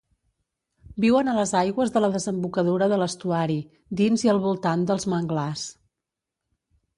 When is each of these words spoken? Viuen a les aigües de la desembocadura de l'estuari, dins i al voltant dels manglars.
Viuen 1.03 1.27
a 1.27 1.35
les 1.39 1.51
aigües 1.59 1.93
de 1.97 2.01
la 2.03 2.09
desembocadura 2.15 2.87
de 2.93 2.97
l'estuari, 3.03 3.59
dins 4.01 4.25
i 4.29 4.33
al 4.35 4.41
voltant 4.47 4.89
dels 4.93 5.07
manglars. 5.15 5.69